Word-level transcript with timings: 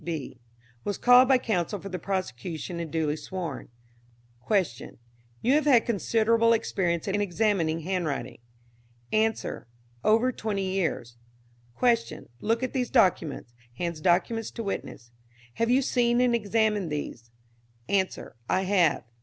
D. 0.03 0.29
B 0.29 0.39
was 0.83 0.97
called 0.97 1.27
by 1.27 1.37
counsel 1.37 1.79
for 1.79 1.89
the 1.89 1.99
prosecution 1.99 2.79
and 2.79 2.89
duly 2.91 3.15
sworn. 3.15 3.69
Q. 4.47 4.97
You 5.43 5.53
have 5.53 5.65
had 5.65 5.85
considerable 5.85 6.53
experience 6.53 7.07
in 7.07 7.21
examining 7.21 7.81
handwriting. 7.81 8.39
A. 9.13 9.31
Over 10.03 10.31
twenty 10.31 10.71
years. 10.71 11.17
Q. 11.79 12.29
Look 12.39 12.63
at 12.63 12.73
these 12.73 12.89
documents. 12.89 13.53
(Hands 13.77 14.01
documents 14.01 14.49
to 14.49 14.63
witness.) 14.63 15.11
Have 15.57 15.69
you 15.69 15.83
seen 15.83 16.19
and 16.19 16.33
examined 16.33 16.91
these? 16.91 17.29
A. 17.87 18.03
I 18.49 18.61
have. 18.63 19.03